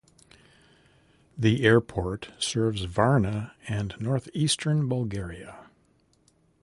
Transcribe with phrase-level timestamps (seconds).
[1.37, 5.69] The airport serves Varna and northeastern Bulgaria.